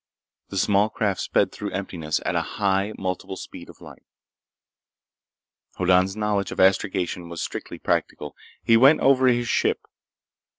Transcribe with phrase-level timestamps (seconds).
[0.49, 4.01] The small craft sped through emptiness at a high multiple of the speed of light.
[5.77, 8.35] Hoddan's knowledge of astrogation was strictly practical.
[8.63, 9.81] He went over his ship.